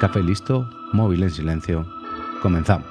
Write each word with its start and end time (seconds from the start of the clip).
Café 0.00 0.22
listo, 0.22 0.70
móvil 0.92 1.24
en 1.24 1.30
silencio. 1.30 1.84
Comenzamos. 2.40 2.86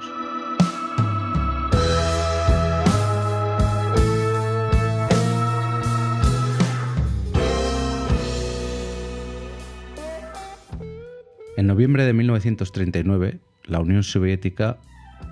En 11.56 11.66
noviembre 11.66 12.04
de 12.04 12.12
1939, 12.12 13.40
la 13.64 13.80
Unión 13.80 14.02
Soviética 14.02 14.76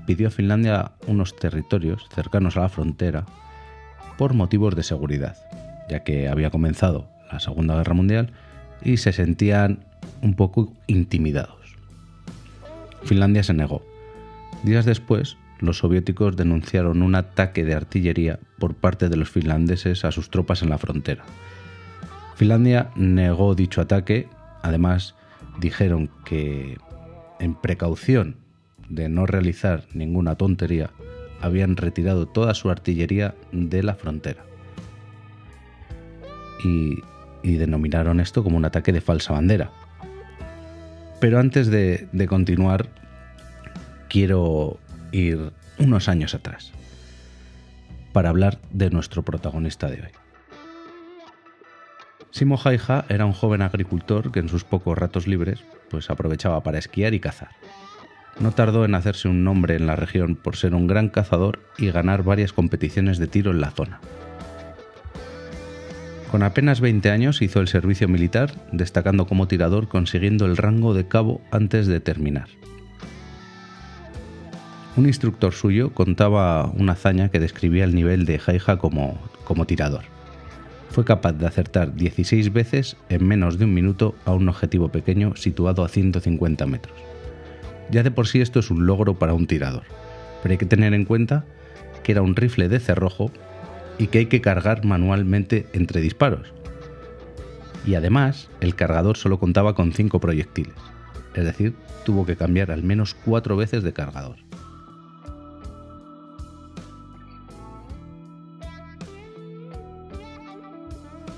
pidió 0.07 0.29
a 0.29 0.31
Finlandia 0.31 0.93
unos 1.07 1.37
territorios 1.37 2.09
cercanos 2.15 2.57
a 2.57 2.61
la 2.61 2.69
frontera 2.71 3.27
por 4.17 4.33
motivos 4.33 4.75
de 4.75 4.83
seguridad, 4.83 5.37
ya 5.91 6.05
que 6.05 6.29
había 6.29 6.49
comenzado 6.49 7.11
la 7.31 7.39
Segunda 7.39 7.77
Guerra 7.77 7.93
Mundial 7.93 8.33
y 8.83 8.97
se 8.97 9.13
sentían 9.13 9.85
un 10.23 10.37
poco 10.37 10.73
intimidados. 10.87 11.66
Finlandia 13.07 13.45
se 13.45 13.55
negó. 13.55 13.83
Días 14.65 14.85
después, 14.85 15.37
los 15.61 15.79
soviéticos 15.79 16.37
denunciaron 16.37 17.03
un 17.03 17.15
ataque 17.15 17.65
de 17.65 17.75
artillería 17.75 18.41
por 18.59 18.75
parte 18.75 19.09
de 19.09 19.17
los 19.17 19.31
finlandeses 19.31 20.05
a 20.05 20.11
sus 20.11 20.29
tropas 20.29 20.63
en 20.63 20.71
la 20.71 20.79
frontera. 20.79 21.25
Finlandia 22.35 22.91
negó 22.97 23.55
dicho 23.55 23.81
ataque, 23.81 24.29
además 24.63 25.15
dijeron 25.61 26.11
que 26.25 26.79
en 27.39 27.55
precaución 27.55 28.37
de 28.89 29.09
no 29.09 29.25
realizar 29.25 29.85
ninguna 29.95 30.35
tontería, 30.35 30.91
habían 31.41 31.77
retirado 31.77 32.27
toda 32.27 32.55
su 32.55 32.71
artillería 32.71 33.35
de 33.53 33.83
la 33.83 33.95
frontera. 33.95 34.45
Y, 36.65 37.03
denominaron 37.45 38.19
esto 38.19 38.43
como 38.43 38.57
un 38.57 38.65
ataque 38.65 38.93
de 38.93 39.01
falsa 39.01 39.33
bandera. 39.33 39.71
Pero 41.21 41.39
antes 41.39 41.69
de 41.69 42.27
continuar, 42.29 42.89
quiero 44.09 44.79
ir 45.13 45.53
unos 45.79 46.09
años 46.09 46.35
atrás 46.35 46.73
para 48.13 48.31
hablar 48.31 48.59
de 48.71 48.91
nuestro 48.91 49.23
protagonista 49.25 49.89
de 49.89 50.03
hoy. 50.03 50.09
Simo 52.31 52.61
Haija 52.63 53.05
era 53.09 53.25
un 53.25 53.33
joven 53.33 53.63
agricultor 53.63 54.33
que 54.33 54.41
en 54.41 54.49
sus 54.49 54.65
pocos 54.65 54.97
ratos 54.97 55.27
libres 55.27 55.65
pues 55.91 56.11
aprovechaba 56.11 56.63
para 56.63 56.79
esquiar 56.79 57.15
y 57.15 57.21
cazar. 57.21 57.51
No 58.41 58.53
tardó 58.53 58.85
en 58.85 58.95
hacerse 58.95 59.29
un 59.29 59.45
nombre 59.45 59.77
en 59.77 59.87
la 59.87 59.97
región 59.97 60.37
por 60.37 60.57
ser 60.57 60.75
un 60.75 60.87
gran 60.87 61.09
cazador 61.09 61.61
y 61.79 61.91
ganar 61.91 62.23
varias 62.23 62.53
competiciones 62.53 63.19
de 63.19 63.27
tiro 63.27 63.53
en 63.53 63.61
la 63.61 63.71
zona. 63.71 64.01
Con 66.31 66.43
apenas 66.43 66.81
20 66.81 67.11
años 67.11 67.41
hizo 67.41 67.61
el 67.61 67.69
servicio 67.69 68.09
militar, 68.09 68.53
destacando 68.73 69.27
como 69.27 69.49
tirador 69.49 69.89
consiguiendo 69.89 70.45
el 70.45 70.57
rango 70.57 70.93
de 70.93 71.09
cabo 71.09 71.41
antes 71.51 71.87
de 71.87 72.01
terminar. 72.01 72.49
Un 74.97 75.05
instructor 75.05 75.53
suyo 75.53 75.93
contaba 75.93 76.73
una 76.75 76.93
hazaña 76.93 77.29
que 77.29 77.39
describía 77.39 77.85
el 77.85 77.95
nivel 77.95 78.25
de 78.25 78.39
Jaija 78.39 78.79
como, 78.79 79.21
como 79.45 79.67
tirador. 79.67 80.05
Fue 80.89 81.05
capaz 81.05 81.35
de 81.35 81.47
acertar 81.47 81.95
16 81.95 82.51
veces 82.51 82.97
en 83.11 83.29
menos 83.29 83.59
de 83.59 83.67
un 83.67 83.75
minuto 83.75 84.15
a 84.25 84.33
un 84.33 84.49
objetivo 84.49 84.89
pequeño 84.89 85.37
situado 85.37 85.85
a 85.85 85.89
150 85.89 86.65
metros. 86.65 86.97
Ya 87.91 88.03
de 88.03 88.11
por 88.11 88.27
sí 88.27 88.41
esto 88.41 88.59
es 88.59 88.71
un 88.71 88.87
logro 88.87 89.19
para 89.19 89.35
un 89.35 89.47
tirador, 89.47 89.83
pero 90.43 90.53
hay 90.53 90.59
que 90.59 90.65
tener 90.65 90.95
en 90.95 91.05
cuenta 91.05 91.45
que 92.03 92.13
era 92.13 92.23
un 92.23 92.35
rifle 92.35 92.71
de 92.71 92.81
cerrojo 92.81 93.31
y 93.99 94.07
que 94.07 94.21
hay 94.21 94.27
que 94.27 94.41
cargar 94.41 94.87
manualmente 94.87 95.67
entre 95.75 96.01
disparos. 96.01 96.55
Y 97.87 97.97
además, 97.97 98.49
el 98.63 98.75
cargador 98.75 99.19
solo 99.19 99.39
contaba 99.39 99.75
con 99.75 99.93
5 99.93 100.21
proyectiles, 100.21 100.75
es 101.35 101.45
decir, 101.45 101.75
tuvo 102.07 102.25
que 102.25 102.37
cambiar 102.37 102.71
al 102.71 102.83
menos 102.83 103.15
4 103.27 103.57
veces 103.57 103.83
de 103.83 103.93
cargador. 103.93 104.46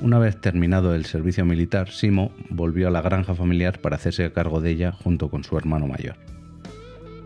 Una 0.01 0.21
vez 0.21 0.41
terminado 0.41 0.95
el 0.95 1.07
servicio 1.07 1.45
militar, 1.45 1.91
Simo 1.91 2.31
volvió 2.51 2.87
a 2.87 2.91
la 2.93 3.03
granja 3.03 3.35
familiar 3.35 3.81
para 3.81 3.97
hacerse 3.97 4.31
cargo 4.31 4.61
de 4.61 4.71
ella 4.71 4.93
junto 4.93 5.29
con 5.29 5.43
su 5.43 5.59
hermano 5.59 5.89
mayor. 5.89 6.15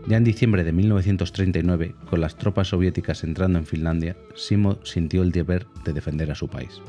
Ya 0.07 0.17
en 0.17 0.23
diciembre 0.23 0.63
de 0.63 0.73
1939, 0.73 1.93
con 2.09 2.19
las 2.19 2.35
tropas 2.35 2.69
soviéticas 2.69 3.23
entrando 3.23 3.59
en 3.59 3.67
Finlandia, 3.67 4.17
Simo 4.35 4.79
sintió 4.83 5.21
el 5.21 5.31
deber 5.31 5.67
de 5.85 5.93
defender 5.93 6.31
a 6.31 6.35
su 6.35 6.47
país. 6.47 6.81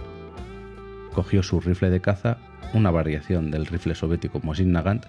Cogió 1.12 1.42
su 1.42 1.60
rifle 1.60 1.90
de 1.90 2.00
caza, 2.00 2.38
una 2.72 2.90
variación 2.90 3.50
del 3.50 3.66
rifle 3.66 3.94
soviético 3.94 4.40
Mosin 4.42 4.72
Nagant, 4.72 5.04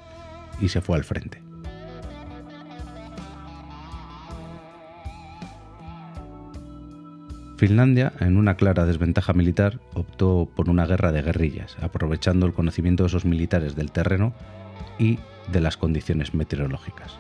y 0.59 0.67
se 0.67 0.81
fue 0.81 0.97
al 0.97 1.05
frente. 1.05 1.44
Finlandia, 7.57 8.11
en 8.19 8.35
una 8.35 8.55
clara 8.57 8.85
desventaja 8.85 9.31
militar, 9.31 9.79
optó 9.93 10.49
por 10.55 10.69
una 10.69 10.85
guerra 10.85 11.13
de 11.13 11.21
guerrillas, 11.21 11.77
aprovechando 11.81 12.45
el 12.45 12.53
conocimiento 12.53 13.03
de 13.03 13.07
esos 13.07 13.23
militares 13.23 13.75
del 13.75 13.91
terreno 13.91 14.33
y 14.99 15.19
de 15.51 15.61
las 15.61 15.77
condiciones 15.77 16.33
meteorológicas. 16.33 17.17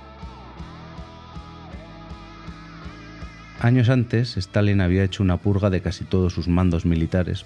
Años 3.61 3.89
antes, 3.89 4.35
Stalin 4.35 4.81
había 4.81 5.05
hecho 5.05 5.23
una 5.23 5.37
purga 5.37 5.69
de 5.69 5.81
casi 5.81 6.03
todos 6.03 6.33
sus 6.33 6.49
mandos 6.49 6.85
militares, 6.85 7.45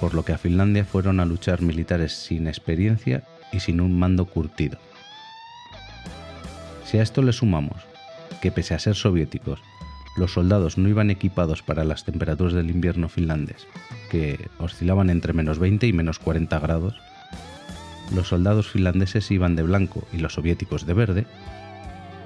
por 0.00 0.14
lo 0.14 0.24
que 0.24 0.32
a 0.32 0.38
Finlandia 0.38 0.84
fueron 0.84 1.20
a 1.20 1.24
luchar 1.24 1.62
militares 1.62 2.12
sin 2.12 2.48
experiencia 2.48 3.22
y 3.52 3.60
sin 3.60 3.80
un 3.80 3.96
mando 3.96 4.24
curtido. 4.26 4.78
Si 6.84 6.98
a 6.98 7.02
esto 7.02 7.22
le 7.22 7.32
sumamos 7.32 7.82
que 8.42 8.50
pese 8.50 8.74
a 8.74 8.78
ser 8.80 8.96
soviéticos, 8.96 9.62
los 10.16 10.32
soldados 10.32 10.78
no 10.78 10.88
iban 10.88 11.10
equipados 11.10 11.62
para 11.62 11.84
las 11.84 12.04
temperaturas 12.04 12.54
del 12.54 12.70
invierno 12.70 13.08
finlandés, 13.08 13.66
que 14.10 14.48
oscilaban 14.58 15.10
entre 15.10 15.32
menos 15.32 15.58
20 15.58 15.86
y 15.86 15.92
menos 15.92 16.18
40 16.18 16.58
grados, 16.60 16.94
los 18.14 18.28
soldados 18.28 18.68
finlandeses 18.68 19.30
iban 19.30 19.56
de 19.56 19.62
blanco 19.62 20.06
y 20.12 20.18
los 20.18 20.34
soviéticos 20.34 20.86
de 20.86 20.94
verde, 20.94 21.26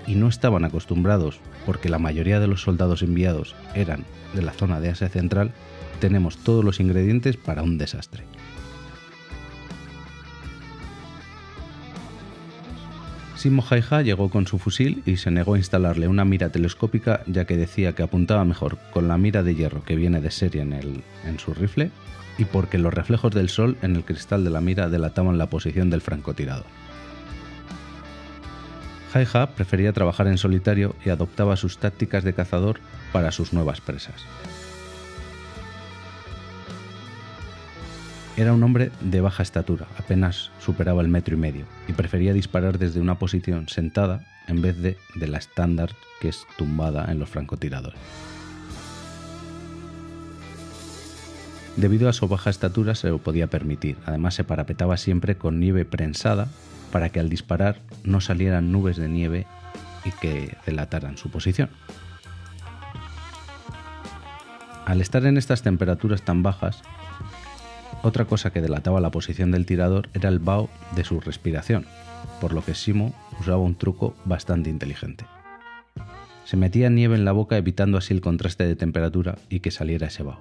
y 0.07 0.15
no 0.15 0.29
estaban 0.29 0.65
acostumbrados, 0.65 1.41
porque 1.67 1.89
la 1.89 1.99
mayoría 1.99 2.41
de 2.41 2.47
los 2.47 2.63
soldados 2.63 3.03
enviados 3.03 3.55
eran 3.75 4.05
de 4.35 4.43
la 4.43 4.53
zona 4.53 4.81
de 4.81 4.89
Asia 4.89 5.09
Central, 5.09 5.53
tenemos 6.01 6.39
todos 6.39 6.65
los 6.65 6.81
ingredientes 6.81 7.37
para 7.37 7.63
un 7.63 7.79
desastre. 7.79 8.25
Simo 13.39 13.65
Haija 13.71 14.03
llegó 14.03 14.31
con 14.31 14.49
su 14.49 14.59
fusil 14.59 15.05
y 15.07 15.17
se 15.17 15.31
negó 15.31 15.55
a 15.55 15.59
instalarle 15.59 16.09
una 16.09 16.25
mira 16.25 16.49
telescópica 16.49 17.23
ya 17.27 17.45
que 17.45 17.57
decía 17.57 17.93
que 17.93 18.03
apuntaba 18.03 18.45
mejor 18.45 18.79
con 18.93 19.07
la 19.07 19.17
mira 19.17 19.45
de 19.45 19.55
hierro 19.55 19.85
que 19.85 19.95
viene 19.95 20.21
de 20.21 20.33
serie 20.33 20.63
en, 20.63 20.73
en 20.73 21.39
su 21.39 21.55
rifle 21.55 21.93
y 22.37 22.47
porque 22.47 22.79
los 22.79 22.93
reflejos 22.93 23.33
del 23.33 23.49
sol 23.49 23.77
en 23.81 23.95
el 23.95 24.05
cristal 24.05 24.43
de 24.43 24.51
la 24.51 24.61
mira 24.61 24.89
delataban 24.89 25.39
la 25.39 25.47
posición 25.47 25.89
del 25.89 26.01
francotirador. 26.01 26.67
Haija 29.15 29.51
prefería 29.51 29.93
trabajar 29.93 30.27
en 30.27 30.37
solitario 30.37 30.97
y 31.05 31.11
adoptaba 31.11 31.55
sus 31.55 31.79
tácticas 31.79 32.25
de 32.25 32.35
cazador 32.35 32.81
para 33.13 33.31
sus 33.31 33.53
nuevas 33.53 33.81
presas. 33.81 34.17
Era 38.39 38.53
un 38.53 38.63
hombre 38.63 38.93
de 39.01 39.21
baja 39.21 39.43
estatura, 39.43 39.89
apenas 39.99 40.53
superaba 40.61 41.03
el 41.03 41.09
metro 41.09 41.35
y 41.35 41.39
medio, 41.39 41.65
y 41.89 41.93
prefería 41.93 42.33
disparar 42.33 42.79
desde 42.79 43.01
una 43.01 43.19
posición 43.19 43.69
sentada 43.69 44.25
en 44.47 44.63
vez 44.63 44.81
de, 44.81 44.97
de 45.17 45.27
la 45.27 45.39
estándar 45.39 45.91
que 46.21 46.29
es 46.29 46.47
tumbada 46.57 47.11
en 47.11 47.19
los 47.19 47.29
francotiradores. 47.29 47.99
Debido 51.75 52.09
a 52.09 52.13
su 52.13 52.29
baja 52.29 52.51
estatura 52.51 52.95
se 52.95 53.09
lo 53.09 53.19
podía 53.19 53.49
permitir, 53.49 53.97
además 54.07 54.35
se 54.35 54.45
parapetaba 54.45 54.97
siempre 54.99 55.37
con 55.37 55.59
nieve 55.59 55.85
prensada 55.85 56.47
para 56.93 57.09
que 57.09 57.19
al 57.19 57.31
disparar 57.31 57.81
no 58.05 58.21
salieran 58.21 58.71
nubes 58.71 58.97
de 58.99 59.09
nieve 59.09 59.47
y 60.05 60.13
que 60.13 60.57
delataran 60.65 61.17
su 61.17 61.29
posición. 61.29 61.71
Al 64.87 65.01
estar 65.01 65.27
en 65.27 65.39
estas 65.39 65.63
temperaturas 65.63 66.23
tan 66.23 66.45
bajas, 66.45 66.85
otra 68.09 68.25
cosa 68.25 68.53
que 68.53 68.61
delataba 68.61 69.01
la 69.01 69.11
posición 69.11 69.51
del 69.51 69.67
tirador 69.67 70.09
era 70.15 70.29
el 70.29 70.39
vaho 70.39 70.69
de 70.97 71.05
su 71.05 71.21
respiración, 71.21 71.87
por 72.41 72.53
lo 72.53 72.65
que 72.65 72.75
Simo 72.75 73.15
usaba 73.41 73.59
un 73.59 73.77
truco 73.77 74.15
bastante 74.25 74.71
inteligente. 74.71 75.25
Se 76.45 76.57
metía 76.57 76.91
nieve 76.91 77.15
en 77.15 77.25
la 77.25 77.33
boca 77.33 77.57
evitando 77.57 77.99
así 77.99 78.15
el 78.15 78.21
contraste 78.21 78.67
de 78.67 78.77
temperatura 78.77 79.39
y 79.49 79.61
que 79.61 79.71
saliera 79.71 80.09
ese 80.09 80.23
vaho. 80.23 80.41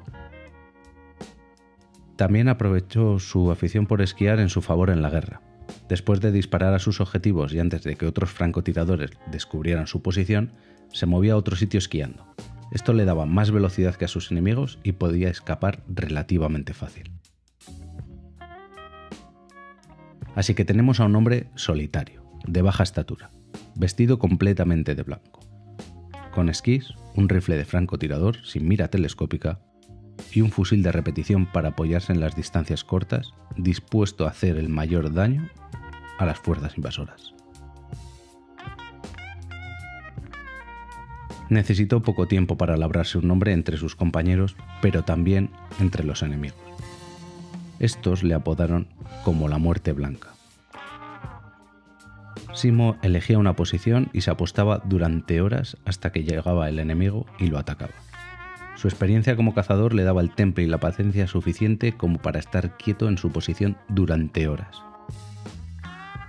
También 2.15 2.49
aprovechó 2.49 3.19
su 3.19 3.51
afición 3.51 3.85
por 3.85 4.01
esquiar 4.01 4.39
en 4.39 4.49
su 4.49 4.61
favor 4.61 4.89
en 4.89 5.03
la 5.03 5.09
guerra, 5.09 5.41
Después 5.89 6.19
de 6.19 6.31
disparar 6.31 6.73
a 6.73 6.79
sus 6.79 6.99
objetivos 6.99 7.53
y 7.53 7.59
antes 7.59 7.83
de 7.83 7.95
que 7.95 8.07
otros 8.07 8.29
francotiradores 8.29 9.11
descubrieran 9.31 9.87
su 9.87 10.01
posición, 10.01 10.51
se 10.91 11.05
movía 11.05 11.33
a 11.33 11.37
otro 11.37 11.55
sitio 11.55 11.77
esquiando. 11.77 12.25
Esto 12.71 12.93
le 12.93 13.05
daba 13.05 13.25
más 13.25 13.51
velocidad 13.51 13.95
que 13.95 14.05
a 14.05 14.09
sus 14.09 14.31
enemigos 14.31 14.79
y 14.83 14.93
podía 14.93 15.29
escapar 15.29 15.83
relativamente 15.87 16.73
fácil. 16.73 17.11
Así 20.37 20.53
que 20.53 20.65
tenemos 20.65 20.99
a 20.99 21.05
un 21.05 21.15
hombre 21.15 21.47
solitario, 21.55 22.23
de 22.45 22.61
baja 22.61 22.83
estatura, 22.83 23.31
vestido 23.73 24.19
completamente 24.19 24.93
de 24.93 25.01
blanco, 25.01 25.39
con 26.31 26.49
esquís, 26.49 26.93
un 27.15 27.27
rifle 27.27 27.57
de 27.57 27.65
francotirador 27.65 28.45
sin 28.45 28.67
mira 28.67 28.87
telescópica 28.87 29.59
y 30.31 30.41
un 30.41 30.51
fusil 30.51 30.83
de 30.83 30.91
repetición 30.91 31.47
para 31.47 31.69
apoyarse 31.69 32.13
en 32.13 32.19
las 32.19 32.35
distancias 32.35 32.83
cortas, 32.83 33.31
dispuesto 33.55 34.27
a 34.27 34.29
hacer 34.29 34.57
el 34.57 34.69
mayor 34.69 35.11
daño 35.11 35.49
a 36.19 36.25
las 36.27 36.37
fuerzas 36.37 36.77
invasoras. 36.77 37.33
Necesitó 41.49 42.03
poco 42.03 42.27
tiempo 42.27 42.57
para 42.59 42.77
labrarse 42.77 43.17
un 43.17 43.27
nombre 43.27 43.53
entre 43.53 43.77
sus 43.77 43.95
compañeros, 43.95 44.55
pero 44.83 45.03
también 45.03 45.49
entre 45.79 46.03
los 46.03 46.21
enemigos. 46.21 46.66
Estos 47.79 48.23
le 48.23 48.33
apodaron 48.33 48.87
como 49.23 49.47
la 49.47 49.57
muerte 49.57 49.93
blanca. 49.93 50.29
Simo 52.53 52.97
elegía 53.03 53.37
una 53.37 53.55
posición 53.55 54.09
y 54.13 54.21
se 54.21 54.31
apostaba 54.31 54.81
durante 54.85 55.41
horas 55.41 55.77
hasta 55.85 56.11
que 56.11 56.23
llegaba 56.23 56.69
el 56.69 56.79
enemigo 56.79 57.25
y 57.37 57.47
lo 57.47 57.59
atacaba. 57.59 57.93
Su 58.75 58.87
experiencia 58.87 59.35
como 59.35 59.53
cazador 59.53 59.93
le 59.93 60.03
daba 60.03 60.21
el 60.21 60.33
temple 60.33 60.63
y 60.63 60.67
la 60.67 60.79
paciencia 60.79 61.27
suficiente 61.27 61.93
como 61.93 62.19
para 62.19 62.39
estar 62.39 62.77
quieto 62.77 63.07
en 63.07 63.17
su 63.17 63.31
posición 63.31 63.77
durante 63.89 64.47
horas. 64.47 64.81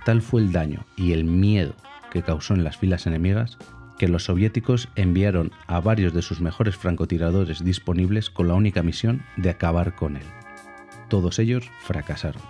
Tal 0.05 0.21
fue 0.21 0.41
el 0.41 0.51
daño 0.51 0.85
y 0.95 1.13
el 1.13 1.25
miedo 1.25 1.73
que 2.11 2.23
causó 2.23 2.53
en 2.55 2.63
las 2.63 2.77
filas 2.77 3.05
enemigas 3.05 3.57
que 3.99 4.07
los 4.07 4.23
soviéticos 4.23 4.89
enviaron 4.95 5.51
a 5.67 5.79
varios 5.79 6.13
de 6.13 6.21
sus 6.21 6.41
mejores 6.41 6.75
francotiradores 6.75 7.63
disponibles 7.63 8.29
con 8.29 8.47
la 8.47 8.55
única 8.55 8.81
misión 8.81 9.23
de 9.35 9.49
acabar 9.51 9.95
con 9.95 10.15
él. 10.15 10.25
Todos 11.09 11.39
ellos 11.39 11.69
fracasaron. 11.81 12.41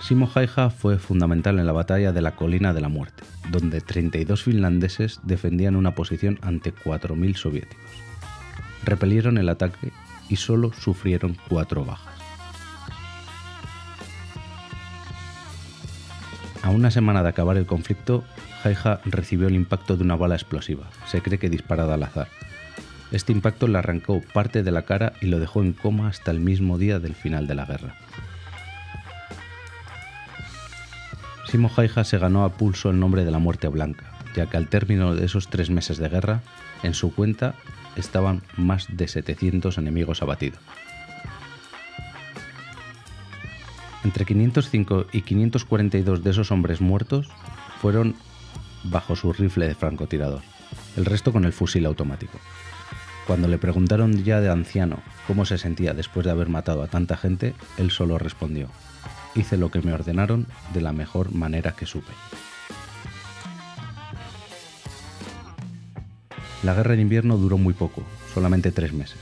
Simo 0.00 0.28
Haija 0.34 0.70
fue 0.70 0.98
fundamental 0.98 1.60
en 1.60 1.66
la 1.66 1.72
batalla 1.72 2.12
de 2.12 2.20
la 2.20 2.34
Colina 2.34 2.72
de 2.72 2.80
la 2.80 2.88
Muerte, 2.88 3.22
donde 3.50 3.80
32 3.80 4.42
finlandeses 4.42 5.20
defendían 5.22 5.76
una 5.76 5.94
posición 5.94 6.40
ante 6.42 6.74
4.000 6.74 7.36
soviéticos. 7.36 7.86
Repelieron 8.84 9.38
el 9.38 9.48
ataque 9.48 9.92
y 10.28 10.36
solo 10.36 10.72
sufrieron 10.72 11.36
cuatro 11.48 11.84
bajas. 11.84 12.14
A 16.62 16.70
una 16.70 16.90
semana 16.90 17.22
de 17.22 17.28
acabar 17.28 17.56
el 17.56 17.66
conflicto, 17.66 18.24
Haija 18.64 19.00
recibió 19.04 19.46
el 19.46 19.54
impacto 19.54 19.96
de 19.96 20.02
una 20.02 20.16
bala 20.16 20.34
explosiva, 20.34 20.90
se 21.06 21.22
cree 21.22 21.38
que 21.38 21.48
disparada 21.48 21.94
al 21.94 22.02
azar. 22.02 22.28
Este 23.12 23.30
impacto 23.30 23.68
le 23.68 23.76
arrancó 23.76 24.22
parte 24.32 24.62
de 24.62 24.70
la 24.70 24.82
cara 24.82 25.12
y 25.20 25.26
lo 25.26 25.38
dejó 25.38 25.60
en 25.60 25.74
coma 25.74 26.08
hasta 26.08 26.30
el 26.30 26.40
mismo 26.40 26.78
día 26.78 26.98
del 26.98 27.14
final 27.14 27.46
de 27.46 27.54
la 27.54 27.66
guerra. 27.66 27.94
Simo 31.46 31.70
Haija 31.76 32.04
se 32.04 32.16
ganó 32.16 32.44
a 32.44 32.54
pulso 32.54 32.88
el 32.88 32.98
nombre 32.98 33.26
de 33.26 33.30
la 33.30 33.38
Muerte 33.38 33.68
Blanca, 33.68 34.10
ya 34.34 34.46
que 34.46 34.56
al 34.56 34.68
término 34.68 35.14
de 35.14 35.26
esos 35.26 35.48
tres 35.48 35.68
meses 35.68 35.98
de 35.98 36.08
guerra, 36.08 36.40
en 36.82 36.94
su 36.94 37.14
cuenta 37.14 37.54
estaban 37.96 38.40
más 38.56 38.86
de 38.88 39.06
700 39.06 39.76
enemigos 39.76 40.22
abatidos. 40.22 40.60
Entre 44.04 44.24
505 44.24 45.08
y 45.12 45.20
542 45.20 46.24
de 46.24 46.30
esos 46.30 46.50
hombres 46.50 46.80
muertos 46.80 47.28
fueron 47.82 48.16
bajo 48.84 49.14
su 49.14 49.34
rifle 49.34 49.68
de 49.68 49.74
francotirador, 49.74 50.40
el 50.96 51.04
resto 51.04 51.30
con 51.30 51.44
el 51.44 51.52
fusil 51.52 51.84
automático. 51.84 52.38
Cuando 53.26 53.46
le 53.46 53.58
preguntaron 53.58 54.24
ya 54.24 54.40
de 54.40 54.50
anciano 54.50 55.00
cómo 55.26 55.44
se 55.44 55.56
sentía 55.56 55.94
después 55.94 56.24
de 56.26 56.32
haber 56.32 56.48
matado 56.48 56.82
a 56.82 56.88
tanta 56.88 57.16
gente, 57.16 57.54
él 57.78 57.90
solo 57.90 58.18
respondió, 58.18 58.68
hice 59.34 59.56
lo 59.56 59.70
que 59.70 59.80
me 59.80 59.92
ordenaron 59.92 60.46
de 60.74 60.80
la 60.80 60.92
mejor 60.92 61.32
manera 61.32 61.72
que 61.72 61.86
supe. 61.86 62.12
La 66.64 66.74
guerra 66.74 66.94
de 66.94 67.02
invierno 67.02 67.36
duró 67.38 67.58
muy 67.58 67.74
poco, 67.74 68.04
solamente 68.34 68.72
tres 68.72 68.92
meses. 68.92 69.18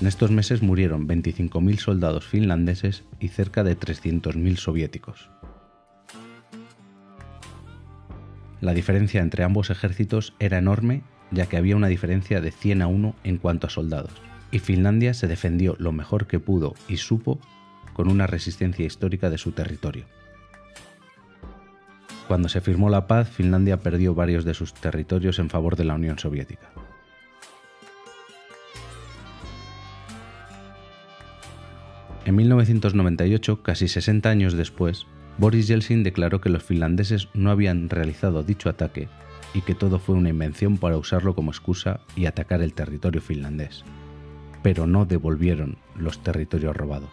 En 0.00 0.06
estos 0.06 0.30
meses 0.30 0.62
murieron 0.62 1.06
25.000 1.08 1.78
soldados 1.78 2.26
finlandeses 2.26 3.04
y 3.20 3.28
cerca 3.28 3.64
de 3.64 3.78
300.000 3.78 4.56
soviéticos. 4.56 5.30
La 8.60 8.72
diferencia 8.72 9.20
entre 9.20 9.44
ambos 9.44 9.70
ejércitos 9.70 10.34
era 10.38 10.58
enorme 10.58 11.02
ya 11.30 11.46
que 11.46 11.56
había 11.56 11.76
una 11.76 11.88
diferencia 11.88 12.40
de 12.40 12.50
100 12.50 12.82
a 12.82 12.86
1 12.86 13.14
en 13.24 13.38
cuanto 13.38 13.66
a 13.66 13.70
soldados, 13.70 14.12
y 14.50 14.58
Finlandia 14.58 15.14
se 15.14 15.26
defendió 15.26 15.76
lo 15.78 15.92
mejor 15.92 16.26
que 16.26 16.40
pudo 16.40 16.74
y 16.88 16.98
supo 16.98 17.40
con 17.92 18.08
una 18.08 18.26
resistencia 18.26 18.84
histórica 18.84 19.30
de 19.30 19.38
su 19.38 19.52
territorio. 19.52 20.04
Cuando 22.28 22.48
se 22.48 22.60
firmó 22.60 22.88
la 22.88 23.06
paz, 23.06 23.28
Finlandia 23.28 23.80
perdió 23.80 24.14
varios 24.14 24.44
de 24.44 24.54
sus 24.54 24.72
territorios 24.72 25.38
en 25.38 25.50
favor 25.50 25.76
de 25.76 25.84
la 25.84 25.94
Unión 25.94 26.18
Soviética. 26.18 26.70
En 32.24 32.36
1998, 32.36 33.62
casi 33.62 33.86
60 33.86 34.30
años 34.30 34.54
después, 34.54 35.06
Boris 35.36 35.66
Yeltsin 35.66 36.02
declaró 36.02 36.40
que 36.40 36.48
los 36.48 36.62
finlandeses 36.62 37.28
no 37.34 37.50
habían 37.50 37.90
realizado 37.90 38.42
dicho 38.42 38.70
ataque 38.70 39.08
y 39.54 39.62
que 39.62 39.74
todo 39.74 39.98
fue 39.98 40.16
una 40.16 40.28
invención 40.28 40.76
para 40.76 40.98
usarlo 40.98 41.34
como 41.34 41.52
excusa 41.52 42.00
y 42.16 42.26
atacar 42.26 42.60
el 42.60 42.74
territorio 42.74 43.22
finlandés, 43.22 43.84
pero 44.62 44.86
no 44.86 45.06
devolvieron 45.06 45.78
los 45.96 46.18
territorios 46.22 46.76
robados. 46.76 47.10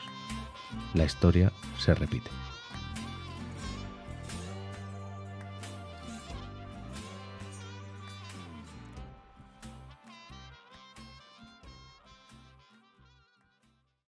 La 0.94 1.06
historia 1.06 1.54
se 1.78 1.94
repite. 1.94 2.32